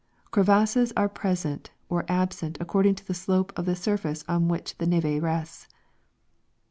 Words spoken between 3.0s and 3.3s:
the